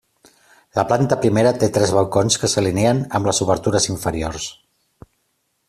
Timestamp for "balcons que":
1.97-2.49